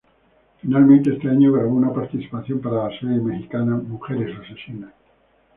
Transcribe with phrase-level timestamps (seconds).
[0.63, 4.93] Finalmente, ese año grabó una participación para la serie mexicana "Mujeres asesinas".